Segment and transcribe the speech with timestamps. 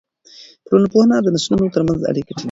[0.67, 2.39] ټولنپوهنه د نسلونو ترمنځ اړیکه ټینګوي.